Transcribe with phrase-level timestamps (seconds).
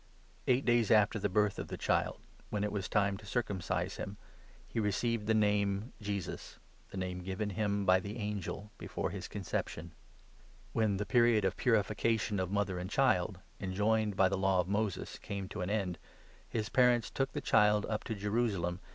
[0.47, 3.97] Eight days after the birth of the child, when it was time to 21 circumcise
[3.97, 4.17] him,
[4.67, 6.57] he received the name Jesus—
[6.89, 9.93] the name given him by the angel before his conception.
[10.73, 14.59] When the period of purification of mother and 22 Presentation child, enjoined by the Law
[14.61, 15.99] of Moses, came to an of Jesus in end,
[16.49, 18.89] his parents took the child up to Jerusalem 5 Temple.